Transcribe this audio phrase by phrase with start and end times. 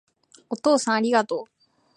[0.49, 1.51] お父さんありがとう